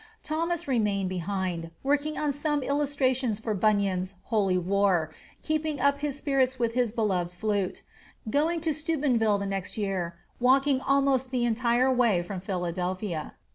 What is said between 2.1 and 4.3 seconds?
on some illustrations for Bunyan's